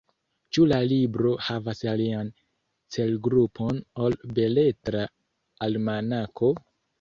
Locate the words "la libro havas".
0.69-1.81